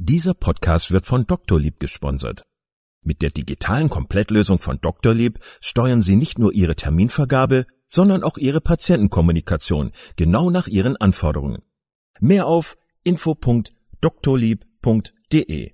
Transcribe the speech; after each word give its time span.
Dieser 0.00 0.32
Podcast 0.32 0.92
wird 0.92 1.06
von 1.06 1.26
Doktorlieb 1.26 1.80
gesponsert. 1.80 2.44
Mit 3.04 3.20
der 3.20 3.30
digitalen 3.30 3.90
Komplettlösung 3.90 4.60
von 4.60 4.80
Doktorlieb 4.80 5.40
steuern 5.60 6.02
Sie 6.02 6.14
nicht 6.14 6.38
nur 6.38 6.52
Ihre 6.52 6.76
Terminvergabe, 6.76 7.66
sondern 7.88 8.22
auch 8.22 8.38
Ihre 8.38 8.60
Patientenkommunikation 8.60 9.90
genau 10.14 10.50
nach 10.50 10.68
Ihren 10.68 10.96
Anforderungen. 10.96 11.62
Mehr 12.20 12.46
auf 12.46 12.76
info.doktorlieb.de 13.02 15.72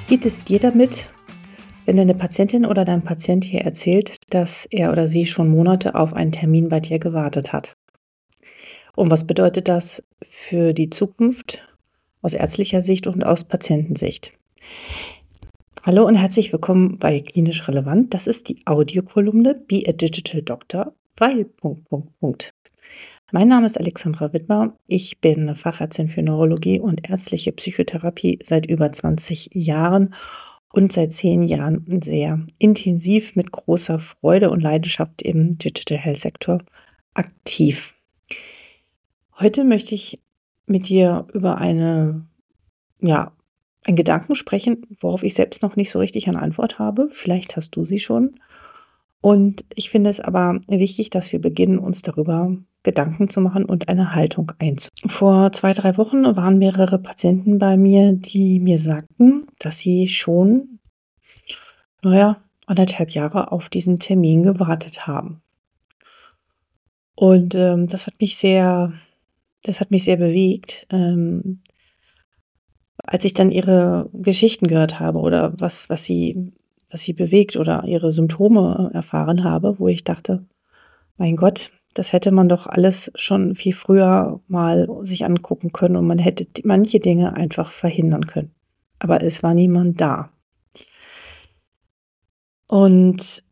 Geht 0.07 0.26
es 0.26 0.43
dir 0.43 0.59
damit, 0.59 1.09
wenn 1.88 1.96
deine 1.96 2.16
Patientin 2.16 2.66
oder 2.66 2.84
dein 2.84 3.02
Patient 3.02 3.46
hier 3.46 3.62
erzählt, 3.62 4.18
dass 4.30 4.66
er 4.66 4.91
oder 4.91 5.08
sie 5.08 5.26
schon 5.26 5.48
Monate 5.48 5.96
auf 5.96 6.13
einen 6.13 6.34
Termin 6.34 6.68
bei 6.68 6.82
dir 6.82 7.00
gewartet 7.00 7.54
hat. 7.54 7.77
Und 8.96 9.10
was 9.10 9.26
bedeutet 9.26 9.70
das 9.70 10.04
für 10.22 10.73
die 10.73 10.90
Zukunft 10.90 11.66
aus 12.22 12.34
ärztlicher 12.34 12.84
Sicht 12.84 13.08
und 13.08 13.26
aus 13.26 13.46
Patientensicht? 13.46 14.34
Hallo 15.82 16.05
und 16.05 16.16
herzlich 16.16 16.52
willkommen 16.52 16.98
bei 16.98 17.21
Klinisch 17.21 17.66
Relevant. 17.70 18.13
Das 18.13 18.27
ist 18.27 18.49
die 18.49 18.57
Audiokolumne 18.66 19.55
Be 19.55 19.84
a 19.88 19.94
Digital 19.94 20.41
Doctor, 20.41 20.94
weil 21.16 21.46
Punkt, 21.46 21.88
Punkt, 21.88 22.20
Punkt. 22.20 22.49
Mein 23.32 23.48
Name 23.48 23.66
ist 23.66 23.77
Alexandra 23.77 24.34
Wittmer. 24.34 24.76
Ich 24.88 25.22
bin 25.22 25.55
Fachärztin 25.55 26.10
für 26.10 26.22
Neurologie 26.22 26.82
und 26.82 27.10
ärztliche 27.10 27.54
Psychotherapie 27.54 28.40
seit 28.44 28.66
über 28.66 28.91
20 28.91 29.51
Jahren 29.54 30.13
und 30.73 30.91
seit 30.91 31.13
zehn 31.13 31.43
Jahren 31.43 31.85
sehr 32.04 32.46
intensiv 32.57 33.35
mit 33.35 33.51
großer 33.51 33.99
Freude 33.99 34.49
und 34.49 34.62
Leidenschaft 34.62 35.21
im 35.21 35.57
Digital 35.57 35.98
Health 35.98 36.20
Sektor 36.20 36.60
aktiv. 37.13 37.96
Heute 39.40 39.63
möchte 39.63 39.95
ich 39.95 40.21
mit 40.65 40.90
dir 40.90 41.26
über 41.34 41.57
eine, 41.57 42.26
ja, 42.99 43.32
einen 43.85 43.95
Gedanken 43.95 44.35
sprechen, 44.35 44.85
worauf 44.99 45.23
ich 45.23 45.34
selbst 45.34 45.62
noch 45.62 45.76
nicht 45.76 45.90
so 45.90 45.99
richtig 45.99 46.27
eine 46.27 46.41
Antwort 46.41 46.77
habe. 46.77 47.07
Vielleicht 47.12 47.55
hast 47.55 47.76
du 47.76 47.85
sie 47.85 47.99
schon. 47.99 48.40
Und 49.21 49.65
ich 49.73 49.90
finde 49.90 50.10
es 50.10 50.20
aber 50.20 50.60
wichtig, 50.68 51.10
dass 51.10 51.32
wir 51.32 51.40
beginnen, 51.40 51.79
uns 51.79 52.01
darüber 52.01 52.55
Gedanken 52.88 53.27
zu 53.27 53.41
machen 53.41 53.66
und 53.66 53.90
eine 53.90 54.16
Haltung 54.16 54.54
einzunehmen. 54.60 55.10
Vor 55.10 55.52
zwei, 55.52 55.74
drei 55.74 55.98
Wochen 55.98 56.24
waren 56.38 56.57
mehrere 56.57 56.99
Patienten 56.99 57.60
bei 57.60 57.76
mir, 57.76 58.13
die 58.13 58.62
mir 58.62 58.79
sagten, 58.79 59.46
dass 59.60 59.79
sie 59.79 60.07
schon, 60.07 60.79
naja, 62.02 62.38
anderthalb 62.66 63.10
Jahre 63.10 63.52
auf 63.52 63.68
diesen 63.68 63.99
Termin 63.99 64.44
gewartet 64.44 65.06
haben. 65.06 65.41
Und 67.13 67.56
ähm, 67.56 67.88
das 67.88 68.07
hat 68.07 68.22
mich 68.22 68.38
sehr, 68.38 68.94
das 69.63 69.81
hat 69.81 69.91
mich 69.91 70.06
sehr 70.06 70.16
bewegt, 70.16 70.88
ähm, 70.90 71.59
als 73.00 73.25
ich 73.25 73.34
dann 73.34 73.51
ihre 73.51 74.09
Geschichten 74.13 74.68
gehört 74.68 75.01
habe 75.01 75.19
oder 75.19 75.59
was, 75.59 75.90
was 75.90 76.06
sie, 76.06 76.53
was 76.90 77.01
sie 77.01 77.12
bewegt 77.12 77.57
oder 77.57 77.84
ihre 77.84 78.13
Symptome 78.13 78.91
erfahren 78.94 79.44
habe, 79.44 79.78
wo 79.78 79.90
ich 79.90 80.06
dachte, 80.06 80.45
mein 81.17 81.35
Gott, 81.35 81.72
das 81.97 82.13
hätte 82.13 82.31
man 82.31 82.50
doch 82.50 82.68
alles 82.68 83.12
schon 83.16 83.56
viel 83.56 83.74
früher 83.74 84.40
mal 84.47 84.88
sich 85.02 85.25
angucken 85.25 85.72
können 85.72 85.96
und 85.96 86.06
man 86.06 86.19
hätte 86.19 86.46
manche 86.63 87.00
Dinge 87.00 87.35
einfach 87.35 87.72
verhindern 87.72 88.28
können. 88.28 88.52
Aber 89.00 89.24
es 89.24 89.44
war 89.44 89.53
niemand 89.53 90.00
da. 90.00 90.31
Und 92.68 93.44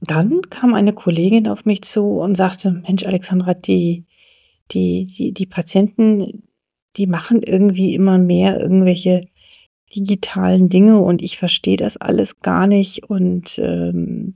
dann 0.00 0.42
kam 0.50 0.74
eine 0.74 0.92
Kollegin 0.92 1.48
auf 1.48 1.64
mich 1.64 1.82
zu 1.82 2.18
und 2.18 2.36
sagte, 2.36 2.70
Mensch, 2.86 3.04
Alexandra, 3.04 3.54
die, 3.54 4.06
die, 4.70 5.04
die, 5.04 5.32
die 5.32 5.46
Patienten, 5.46 6.44
die 6.96 7.06
machen 7.06 7.42
irgendwie 7.42 7.94
immer 7.94 8.18
mehr 8.18 8.60
irgendwelche 8.60 9.22
digitalen 9.94 10.68
Dinge 10.68 10.98
und 10.98 11.22
ich 11.22 11.38
verstehe 11.38 11.76
das 11.76 11.96
alles 11.96 12.40
gar 12.40 12.66
nicht 12.66 13.04
und 13.04 13.58
ähm, 13.58 14.34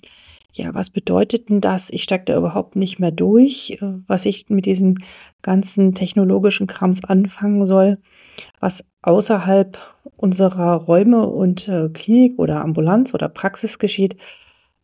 ja, 0.54 0.74
was 0.74 0.90
bedeutet 0.90 1.48
denn 1.48 1.60
das? 1.60 1.88
Ich 1.90 2.02
steige 2.02 2.26
da 2.26 2.36
überhaupt 2.36 2.76
nicht 2.76 3.00
mehr 3.00 3.10
durch, 3.10 3.78
äh, 3.80 3.94
was 4.06 4.26
ich 4.26 4.50
mit 4.50 4.66
diesem 4.66 4.98
ganzen 5.40 5.94
technologischen 5.94 6.66
Krams 6.66 7.04
anfangen 7.04 7.64
soll, 7.64 7.98
was 8.60 8.84
außerhalb 9.00 9.78
unserer 10.16 10.74
Räume 10.74 11.26
und 11.26 11.68
äh, 11.68 11.88
Klinik 11.88 12.38
oder 12.38 12.60
Ambulanz 12.62 13.14
oder 13.14 13.28
Praxis 13.28 13.78
geschieht. 13.78 14.16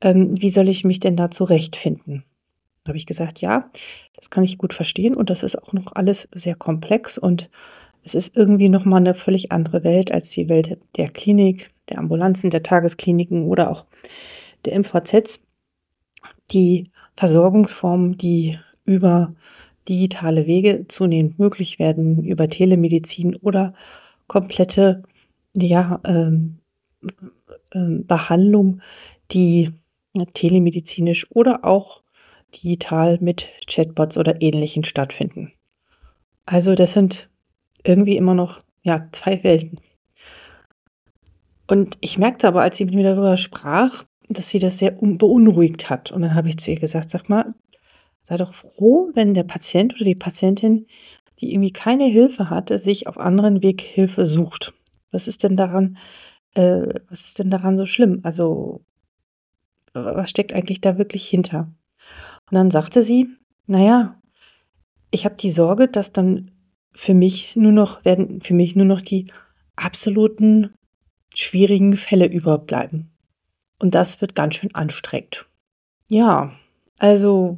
Ähm, 0.00 0.40
wie 0.40 0.50
soll 0.50 0.68
ich 0.68 0.84
mich 0.84 1.00
denn 1.00 1.16
da 1.16 1.30
zurechtfinden? 1.30 2.24
Da 2.84 2.90
habe 2.90 2.98
ich 2.98 3.06
gesagt, 3.06 3.42
ja, 3.42 3.70
das 4.16 4.30
kann 4.30 4.44
ich 4.44 4.56
gut 4.56 4.72
verstehen 4.72 5.14
und 5.14 5.28
das 5.28 5.42
ist 5.42 5.62
auch 5.62 5.74
noch 5.74 5.92
alles 5.94 6.28
sehr 6.32 6.54
komplex 6.54 7.18
und 7.18 7.50
es 8.02 8.14
ist 8.14 8.36
irgendwie 8.36 8.70
nochmal 8.70 9.00
eine 9.00 9.12
völlig 9.12 9.52
andere 9.52 9.84
Welt 9.84 10.10
als 10.12 10.30
die 10.30 10.48
Welt 10.48 10.78
der 10.96 11.08
Klinik, 11.08 11.68
der 11.90 11.98
Ambulanzen, 11.98 12.48
der 12.48 12.62
Tageskliniken 12.62 13.44
oder 13.46 13.70
auch 13.70 13.84
der 14.64 14.78
MVZs 14.78 15.44
die 16.50 16.91
Versorgungsformen, 17.16 18.16
die 18.19 18.59
über 18.84 19.34
digitale 19.88 20.47
Wege 20.47 20.86
zunehmend 20.88 21.38
möglich 21.38 21.78
werden, 21.78 22.25
über 22.25 22.48
Telemedizin 22.48 23.36
oder 23.36 23.75
komplette 24.26 25.03
ja, 25.54 26.00
ähm, 26.04 26.58
ähm, 27.72 28.06
Behandlung, 28.06 28.81
die 29.31 29.70
telemedizinisch 30.34 31.26
oder 31.31 31.64
auch 31.64 32.03
digital 32.54 33.19
mit 33.20 33.48
Chatbots 33.66 34.16
oder 34.16 34.41
ähnlichen 34.41 34.84
stattfinden. 34.84 35.50
Also 36.47 36.75
das 36.75 36.94
sind 36.94 37.28
irgendwie 37.84 38.16
immer 38.16 38.34
noch 38.34 38.62
ja, 38.82 39.08
zwei 39.12 39.42
Welten. 39.44 39.81
Und 41.66 41.98
ich 42.00 42.19
merkte 42.19 42.48
aber, 42.48 42.62
als 42.62 42.78
sie 42.78 42.87
mit 42.87 42.94
mir 42.94 43.04
darüber 43.04 43.37
sprach, 43.37 44.04
dass 44.28 44.50
sie 44.50 44.58
das 44.58 44.78
sehr 44.78 44.92
beunruhigt 44.92 45.90
hat. 45.90 46.12
Und 46.12 46.22
dann 46.22 46.34
habe 46.34 46.48
ich 46.48 46.58
zu 46.58 46.70
ihr 46.70 46.78
gesagt, 46.78 47.10
sag 47.10 47.28
mal, 47.28 47.54
sei 48.24 48.36
doch 48.36 48.52
froh, 48.52 49.10
wenn 49.14 49.34
der 49.34 49.44
Patient 49.44 49.94
oder 49.94 50.04
die 50.04 50.14
Patientin, 50.14 50.86
die 51.40 51.52
irgendwie 51.52 51.72
keine 51.72 52.06
Hilfe 52.06 52.50
hatte, 52.50 52.78
sich 52.78 53.06
auf 53.06 53.18
anderen 53.18 53.62
Weg 53.62 53.80
Hilfe 53.80 54.24
sucht. 54.24 54.74
Was 55.10 55.28
ist 55.28 55.44
denn 55.44 55.56
daran, 55.56 55.96
äh, 56.54 56.86
was 57.08 57.26
ist 57.26 57.38
denn 57.38 57.50
daran 57.50 57.76
so 57.76 57.86
schlimm? 57.86 58.20
Also, 58.22 58.82
was 59.94 60.28
steckt 60.28 60.52
eigentlich 60.52 60.80
da 60.80 60.98
wirklich 60.98 61.26
hinter? 61.26 61.72
Und 62.50 62.54
dann 62.54 62.70
sagte 62.70 63.02
sie, 63.02 63.28
naja, 63.66 64.20
ich 65.10 65.24
habe 65.24 65.36
die 65.36 65.50
Sorge, 65.50 65.88
dass 65.88 66.12
dann 66.12 66.50
für 66.92 67.14
mich 67.14 67.56
nur 67.56 67.72
noch, 67.72 68.04
werden 68.04 68.40
für 68.40 68.54
mich 68.54 68.76
nur 68.76 68.84
noch 68.84 69.00
die 69.00 69.30
absoluten 69.76 70.74
schwierigen 71.34 71.96
Fälle 71.96 72.26
überbleiben. 72.26 73.10
Und 73.78 73.94
das 73.94 74.20
wird 74.20 74.34
ganz 74.34 74.56
schön 74.56 74.74
anstrengend. 74.74 75.46
Ja, 76.08 76.52
also 76.98 77.56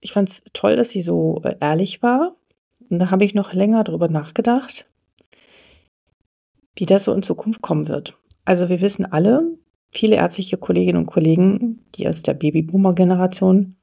ich 0.00 0.12
fand 0.12 0.28
es 0.28 0.42
toll, 0.52 0.76
dass 0.76 0.90
sie 0.90 1.02
so 1.02 1.40
äh, 1.44 1.56
ehrlich 1.60 2.02
war. 2.02 2.36
Und 2.90 2.98
da 2.98 3.10
habe 3.10 3.24
ich 3.24 3.34
noch 3.34 3.52
länger 3.52 3.84
drüber 3.84 4.08
nachgedacht, 4.08 4.86
wie 6.76 6.86
das 6.86 7.04
so 7.04 7.14
in 7.14 7.22
Zukunft 7.22 7.62
kommen 7.62 7.88
wird. 7.88 8.18
Also 8.44 8.68
wir 8.68 8.80
wissen 8.80 9.04
alle, 9.04 9.56
viele 9.90 10.16
ärztliche 10.16 10.56
Kolleginnen 10.56 10.98
und 10.98 11.06
Kollegen, 11.06 11.84
die 11.94 12.08
aus 12.08 12.22
der 12.22 12.34
Babyboomer-Generation 12.34 13.76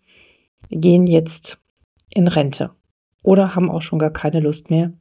gehen 0.70 1.08
jetzt 1.08 1.60
in 2.10 2.28
Rente 2.28 2.72
oder 3.24 3.56
haben 3.56 3.72
auch 3.72 3.82
schon 3.82 4.00
gar 4.00 4.12
keine 4.12 4.40
Lust 4.40 4.70
mehr, 4.70 4.92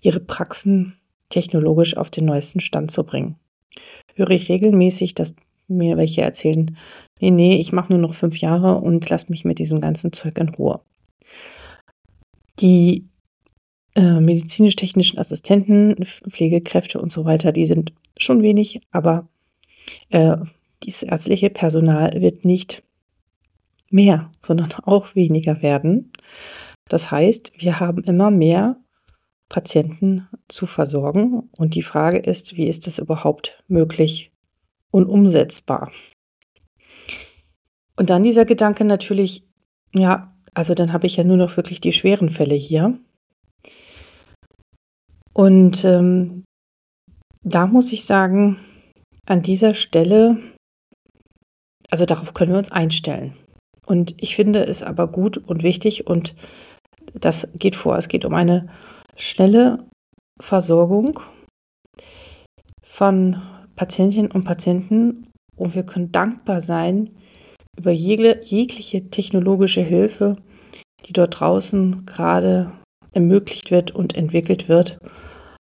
ihre 0.00 0.20
Praxen 0.20 0.96
technologisch 1.28 1.96
auf 1.96 2.10
den 2.10 2.24
neuesten 2.24 2.60
Stand 2.60 2.90
zu 2.90 3.04
bringen. 3.04 3.36
Höre 4.14 4.30
ich 4.30 4.48
regelmäßig, 4.48 5.14
dass 5.14 5.34
mir 5.68 5.96
welche 5.96 6.22
erzählen, 6.22 6.76
nee, 7.20 7.30
nee, 7.30 7.56
ich 7.56 7.72
mache 7.72 7.92
nur 7.92 8.00
noch 8.00 8.14
fünf 8.14 8.38
Jahre 8.38 8.80
und 8.80 9.08
lass 9.08 9.28
mich 9.28 9.44
mit 9.44 9.58
diesem 9.58 9.80
ganzen 9.80 10.12
Zeug 10.12 10.38
in 10.38 10.48
Ruhe. 10.48 10.80
Die 12.60 13.06
äh, 13.94 14.20
medizinisch-technischen 14.20 15.18
Assistenten, 15.18 15.96
Pflegekräfte 16.04 17.00
und 17.00 17.12
so 17.12 17.24
weiter, 17.24 17.52
die 17.52 17.66
sind 17.66 17.92
schon 18.16 18.42
wenig, 18.42 18.80
aber 18.90 19.28
äh, 20.10 20.36
dieses 20.82 21.02
ärztliche 21.02 21.50
Personal 21.50 22.20
wird 22.20 22.44
nicht 22.44 22.82
mehr, 23.90 24.30
sondern 24.40 24.72
auch 24.84 25.14
weniger 25.14 25.62
werden. 25.62 26.12
Das 26.88 27.10
heißt, 27.10 27.52
wir 27.58 27.80
haben 27.80 28.02
immer 28.04 28.30
mehr 28.30 28.76
Patienten 29.48 30.28
zu 30.48 30.66
versorgen 30.66 31.48
und 31.56 31.74
die 31.74 31.82
Frage 31.82 32.18
ist, 32.18 32.56
wie 32.56 32.68
ist 32.68 32.86
das 32.86 32.98
überhaupt 32.98 33.62
möglich 33.66 34.30
und 34.90 35.06
umsetzbar? 35.06 35.90
Und 37.96 38.10
dann 38.10 38.22
dieser 38.22 38.44
Gedanke 38.44 38.84
natürlich, 38.84 39.42
ja, 39.92 40.34
also 40.54 40.74
dann 40.74 40.92
habe 40.92 41.06
ich 41.06 41.16
ja 41.16 41.24
nur 41.24 41.36
noch 41.36 41.56
wirklich 41.56 41.80
die 41.80 41.92
schweren 41.92 42.30
Fälle 42.30 42.54
hier. 42.54 42.98
Und 45.32 45.84
ähm, 45.84 46.44
da 47.42 47.66
muss 47.66 47.92
ich 47.92 48.04
sagen, 48.04 48.58
an 49.26 49.42
dieser 49.42 49.74
Stelle, 49.74 50.38
also 51.90 52.06
darauf 52.06 52.32
können 52.32 52.52
wir 52.52 52.58
uns 52.58 52.72
einstellen. 52.72 53.36
Und 53.86 54.14
ich 54.18 54.36
finde 54.36 54.64
es 54.64 54.82
aber 54.82 55.08
gut 55.08 55.38
und 55.38 55.62
wichtig 55.62 56.06
und 56.06 56.34
das 57.14 57.48
geht 57.54 57.76
vor. 57.76 57.96
Es 57.96 58.08
geht 58.08 58.24
um 58.24 58.34
eine 58.34 58.68
schnelle 59.16 59.86
Versorgung 60.40 61.20
von 62.82 63.42
Patientinnen 63.78 64.32
und 64.32 64.44
Patienten 64.44 65.28
und 65.56 65.76
wir 65.76 65.84
können 65.84 66.10
dankbar 66.10 66.60
sein 66.60 67.10
über 67.78 67.92
jegliche 67.92 69.08
technologische 69.08 69.82
Hilfe, 69.82 70.36
die 71.06 71.12
dort 71.12 71.38
draußen 71.38 72.04
gerade 72.04 72.72
ermöglicht 73.14 73.70
wird 73.70 73.92
und 73.92 74.16
entwickelt 74.16 74.68
wird, 74.68 74.98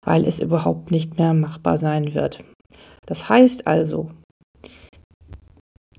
weil 0.05 0.25
es 0.25 0.41
überhaupt 0.41 0.91
nicht 0.91 1.19
mehr 1.19 1.35
machbar 1.35 1.77
sein 1.77 2.15
wird. 2.15 2.43
Das 3.05 3.29
heißt 3.29 3.67
also, 3.67 4.11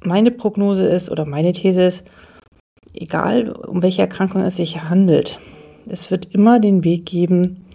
meine 0.01 0.31
Prognose 0.31 0.88
ist 0.88 1.12
oder 1.12 1.25
meine 1.25 1.51
These 1.51 1.83
ist, 1.83 2.12
egal 2.94 3.51
um 3.51 3.83
welche 3.83 4.01
Erkrankung 4.01 4.41
es 4.41 4.55
sich 4.55 4.81
handelt, 4.81 5.39
es 5.88 6.09
wird 6.09 6.33
immer 6.33 6.59
den 6.59 6.83
Weg 6.83 7.05
geben, 7.05 7.67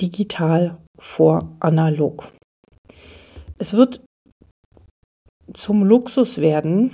digital 0.00 0.76
vor 0.98 1.56
analog. 1.60 2.26
Es 3.60 3.74
wird 3.74 4.00
zum 5.52 5.84
Luxus 5.84 6.38
werden, 6.38 6.92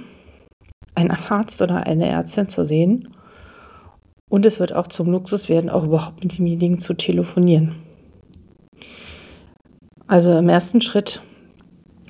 einen 0.97 1.13
Arzt 1.13 1.63
oder 1.63 1.87
eine 1.87 2.09
Ärztin 2.09 2.49
zu 2.49 2.65
sehen. 2.65 3.15
Und 4.29 4.45
es 4.45 4.59
wird 4.59 4.73
auch 4.75 4.89
zum 4.89 5.13
Luxus 5.13 5.49
werden, 5.49 5.71
auch 5.71 5.85
überhaupt 5.85 6.25
mit 6.25 6.37
demjenigen 6.37 6.81
zu 6.81 6.95
telefonieren. 6.95 7.77
Also 10.09 10.37
im 10.37 10.49
ersten 10.49 10.81
Schritt 10.81 11.23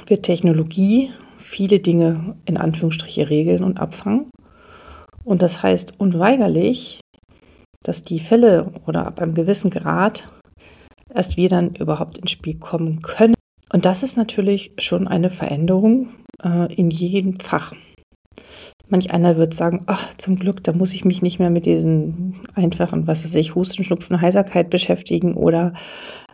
wird 0.07 0.23
Technologie 0.23 1.11
viele 1.37 1.79
Dinge 1.79 2.39
in 2.47 2.57
Anführungsstriche 2.57 3.29
regeln 3.29 3.63
und 3.63 3.79
abfangen. 3.79 4.31
Und 5.23 5.43
das 5.43 5.63
heißt 5.63 6.01
unweigerlich, 6.01 7.01
dass 7.83 8.05
die 8.05 8.21
Fälle 8.21 8.73
oder 8.87 9.07
ab 9.07 9.21
einem 9.21 9.35
gewissen 9.35 9.69
Grad 9.69 10.27
erst 11.13 11.37
wir 11.37 11.51
dann 11.51 11.75
überhaupt 11.75 12.17
ins 12.17 12.31
Spiel 12.31 12.59
kommen 12.59 13.03
können. 13.03 13.36
Und 13.73 13.85
das 13.85 14.03
ist 14.03 14.17
natürlich 14.17 14.73
schon 14.79 15.09
eine 15.09 15.31
Veränderung 15.31 16.11
äh, 16.43 16.73
in 16.75 16.91
jedem 16.91 17.41
Fach. 17.41 17.75
Manch 18.89 19.11
einer 19.11 19.37
wird 19.37 19.55
sagen, 19.55 19.83
ach, 19.87 20.15
zum 20.15 20.37
Glück, 20.37 20.63
da 20.63 20.73
muss 20.73 20.93
ich 20.93 21.05
mich 21.05 21.21
nicht 21.21 21.41
mehr 21.41 21.51
mit 21.51 21.67
diesen 21.67 22.41
einfachen, 22.55 23.09
was 23.09 23.25
weiß 23.25 23.35
ich, 23.35 23.57
Husten, 23.57 23.83
Schnupfen, 23.83 24.21
Heiserkeit 24.21 24.71
beschäftigen 24.71 25.35
oder 25.35 25.73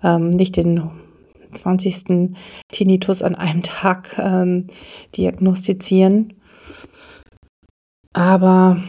ähm, 0.02 0.28
nicht 0.28 0.56
den 0.56 0.90
20. 1.54 2.34
Tinnitus 2.70 3.22
an 3.22 3.34
einem 3.34 3.62
Tag 3.62 4.18
ähm, 4.18 4.66
diagnostizieren. 5.16 6.34
Aber 8.12 8.82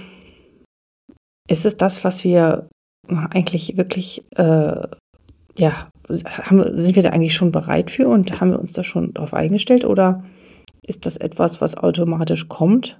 ist 1.47 1.65
es 1.65 1.77
das, 1.77 2.03
was 2.03 2.23
wir 2.23 2.67
eigentlich 3.07 3.77
wirklich, 3.77 4.23
äh, 4.35 4.87
ja, 5.57 5.89
haben, 6.09 6.77
sind 6.77 6.95
wir 6.95 7.03
da 7.03 7.09
eigentlich 7.09 7.35
schon 7.35 7.51
bereit 7.51 7.91
für 7.91 8.07
und 8.07 8.39
haben 8.39 8.51
wir 8.51 8.59
uns 8.59 8.73
da 8.73 8.83
schon 8.83 9.13
darauf 9.13 9.33
eingestellt 9.33 9.85
oder 9.85 10.23
ist 10.85 11.05
das 11.05 11.17
etwas, 11.17 11.61
was 11.61 11.77
automatisch 11.77 12.49
kommt 12.49 12.99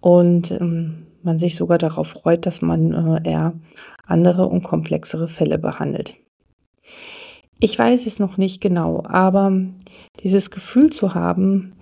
und 0.00 0.50
ähm, 0.50 1.06
man 1.22 1.38
sich 1.38 1.56
sogar 1.56 1.78
darauf 1.78 2.08
freut, 2.08 2.46
dass 2.46 2.62
man 2.62 2.92
äh, 2.92 3.30
eher 3.30 3.54
andere 4.06 4.46
und 4.46 4.62
komplexere 4.62 5.28
Fälle 5.28 5.58
behandelt? 5.58 6.16
Ich 7.58 7.78
weiß 7.78 8.06
es 8.06 8.18
noch 8.18 8.36
nicht 8.36 8.60
genau, 8.60 9.02
aber 9.06 9.52
dieses 10.22 10.50
Gefühl 10.50 10.90
zu 10.90 11.14
haben, 11.14 11.72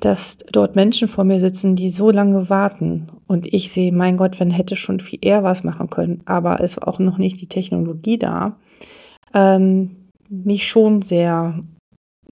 dass 0.00 0.38
dort 0.52 0.76
Menschen 0.76 1.08
vor 1.08 1.24
mir 1.24 1.40
sitzen, 1.40 1.76
die 1.76 1.90
so 1.90 2.10
lange 2.10 2.48
warten 2.48 3.08
und 3.26 3.52
ich 3.52 3.72
sehe, 3.72 3.92
mein 3.92 4.16
Gott, 4.16 4.38
wenn 4.40 4.50
hätte 4.50 4.76
schon 4.76 5.00
viel 5.00 5.18
eher 5.20 5.42
was 5.42 5.64
machen 5.64 5.90
können, 5.90 6.22
aber 6.26 6.60
es 6.60 6.76
war 6.76 6.88
auch 6.88 6.98
noch 6.98 7.18
nicht 7.18 7.40
die 7.40 7.48
Technologie 7.48 8.18
da, 8.18 8.56
ähm, 9.34 10.08
mich 10.28 10.66
schon 10.66 11.02
sehr 11.02 11.60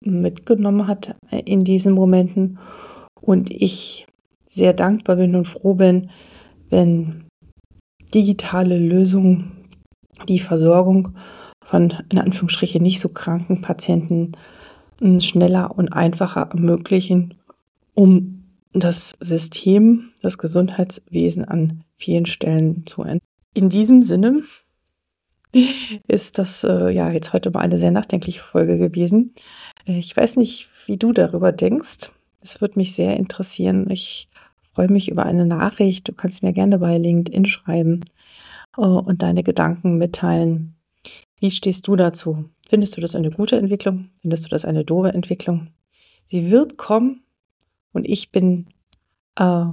mitgenommen 0.04 0.86
hat 0.86 1.14
in 1.44 1.64
diesen 1.64 1.92
Momenten 1.92 2.58
und 3.20 3.50
ich 3.50 4.06
sehr 4.44 4.72
dankbar 4.72 5.16
bin 5.16 5.34
und 5.34 5.46
froh 5.46 5.74
bin, 5.74 6.10
wenn 6.70 7.24
digitale 8.14 8.78
Lösungen 8.78 9.52
die 10.28 10.40
Versorgung 10.40 11.16
von 11.64 11.94
in 12.10 12.18
Anführungsstrichen 12.18 12.82
nicht 12.82 13.00
so 13.00 13.08
kranken 13.08 13.62
Patienten 13.62 14.32
hm, 14.98 15.20
schneller 15.20 15.76
und 15.76 15.92
einfacher 15.92 16.50
ermöglichen, 16.50 17.34
um 17.94 18.44
das 18.72 19.14
System, 19.20 20.10
das 20.22 20.38
Gesundheitswesen 20.38 21.44
an 21.44 21.84
vielen 21.96 22.26
Stellen 22.26 22.86
zu 22.86 23.02
ändern. 23.02 23.20
In 23.54 23.68
diesem 23.68 24.02
Sinne 24.02 24.42
ist 26.08 26.38
das 26.38 26.64
äh, 26.64 26.92
ja 26.92 27.10
jetzt 27.10 27.32
heute 27.32 27.50
mal 27.50 27.60
eine 27.60 27.78
sehr 27.78 27.90
nachdenkliche 27.90 28.42
Folge 28.42 28.78
gewesen. 28.78 29.34
Äh, 29.86 29.98
ich 29.98 30.16
weiß 30.16 30.36
nicht, 30.36 30.68
wie 30.86 30.96
du 30.96 31.12
darüber 31.12 31.52
denkst. 31.52 32.12
Es 32.40 32.60
würde 32.60 32.78
mich 32.78 32.94
sehr 32.94 33.16
interessieren. 33.16 33.88
Ich 33.90 34.28
freue 34.72 34.90
mich 34.90 35.08
über 35.08 35.24
eine 35.24 35.46
Nachricht. 35.46 36.08
Du 36.08 36.12
kannst 36.12 36.42
mir 36.42 36.52
gerne 36.52 36.78
bei 36.78 36.98
LinkedIn 36.98 37.44
schreiben 37.44 38.04
äh, 38.76 38.80
und 38.80 39.22
deine 39.22 39.42
Gedanken 39.42 39.98
mitteilen. 39.98 40.74
Wie 41.38 41.50
stehst 41.50 41.86
du 41.86 41.96
dazu? 41.96 42.48
Findest 42.68 42.96
du 42.96 43.00
das 43.00 43.14
eine 43.14 43.30
gute 43.30 43.56
Entwicklung? 43.56 44.10
Findest 44.20 44.44
du 44.44 44.48
das 44.48 44.64
eine 44.64 44.84
doofe 44.84 45.10
Entwicklung? 45.10 45.68
Sie 46.26 46.50
wird 46.50 46.78
kommen 46.78 47.22
und 47.92 48.08
ich 48.08 48.30
bin 48.32 48.68
äh, 49.36 49.64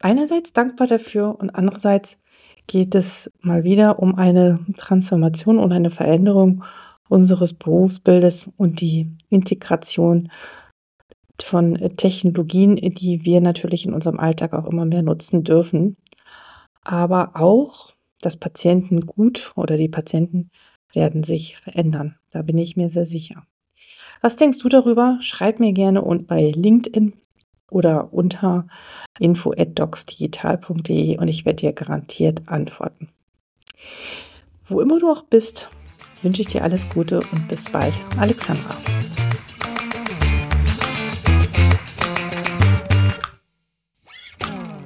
einerseits 0.00 0.52
dankbar 0.52 0.86
dafür 0.86 1.38
und 1.38 1.50
andererseits 1.50 2.18
geht 2.72 2.94
es 2.94 3.30
mal 3.42 3.64
wieder 3.64 3.98
um 3.98 4.14
eine 4.14 4.64
Transformation 4.78 5.58
und 5.58 5.72
eine 5.72 5.90
Veränderung 5.90 6.64
unseres 7.06 7.52
Berufsbildes 7.52 8.50
und 8.56 8.80
die 8.80 9.14
Integration 9.28 10.32
von 11.42 11.74
Technologien, 11.98 12.76
die 12.76 13.26
wir 13.26 13.42
natürlich 13.42 13.84
in 13.84 13.92
unserem 13.92 14.18
Alltag 14.18 14.54
auch 14.54 14.64
immer 14.64 14.86
mehr 14.86 15.02
nutzen 15.02 15.44
dürfen, 15.44 15.98
aber 16.82 17.32
auch 17.34 17.92
das 18.22 18.38
Patientengut 18.38 19.52
oder 19.54 19.76
die 19.76 19.90
Patienten 19.90 20.48
werden 20.94 21.24
sich 21.24 21.58
verändern. 21.58 22.16
Da 22.30 22.40
bin 22.40 22.56
ich 22.56 22.74
mir 22.74 22.88
sehr 22.88 23.04
sicher. 23.04 23.42
Was 24.22 24.36
denkst 24.36 24.60
du 24.60 24.70
darüber? 24.70 25.18
Schreib 25.20 25.60
mir 25.60 25.74
gerne 25.74 26.00
und 26.00 26.26
bei 26.26 26.50
LinkedIn 26.50 27.12
oder 27.72 28.12
unter 28.12 28.66
info@docsdigital.de 29.18 31.18
und 31.18 31.28
ich 31.28 31.44
werde 31.44 31.56
dir 31.56 31.72
garantiert 31.72 32.42
antworten. 32.46 33.08
Wo 34.66 34.80
immer 34.80 34.98
du 34.98 35.10
auch 35.10 35.22
bist, 35.22 35.70
wünsche 36.22 36.42
ich 36.42 36.48
dir 36.48 36.62
alles 36.62 36.88
Gute 36.88 37.20
und 37.32 37.48
bis 37.48 37.70
bald. 37.70 37.94
Alexandra. 38.18 38.74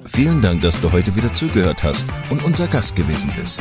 Vielen 0.04 0.40
Dank, 0.40 0.62
dass 0.62 0.80
du 0.80 0.90
heute 0.92 1.14
wieder 1.14 1.30
zugehört 1.30 1.84
hast 1.84 2.06
und 2.30 2.42
unser 2.42 2.68
Gast 2.68 2.96
gewesen 2.96 3.30
bist. 3.36 3.60